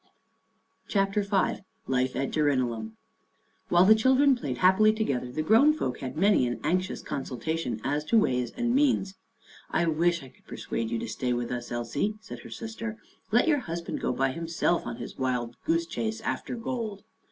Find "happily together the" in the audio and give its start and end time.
4.57-5.43